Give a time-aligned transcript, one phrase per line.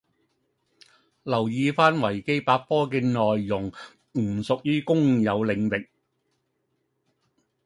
[1.21, 3.67] 留意返維基百科嘅內容
[4.13, 5.87] 唔屬於公有領域